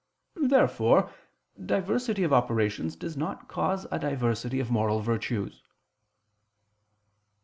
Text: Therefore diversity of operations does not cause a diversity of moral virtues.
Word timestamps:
Therefore 0.41 1.11
diversity 1.63 2.23
of 2.23 2.33
operations 2.33 2.95
does 2.95 3.15
not 3.15 3.47
cause 3.47 3.85
a 3.91 3.99
diversity 3.99 4.59
of 4.59 4.71
moral 4.71 4.99
virtues. 4.99 5.61